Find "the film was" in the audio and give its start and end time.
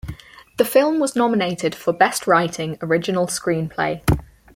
0.57-1.15